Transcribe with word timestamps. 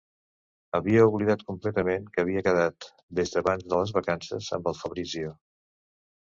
Havia 0.77 1.01
oblidat 1.09 1.43
completament 1.51 2.07
que 2.15 2.23
havia 2.23 2.43
quedat, 2.47 2.87
des 3.21 3.35
d'abans 3.37 3.67
de 3.69 3.83
les 3.83 3.95
vacances, 3.99 4.49
amb 4.59 4.73
el 4.73 4.79
Fabrizio. 4.81 5.37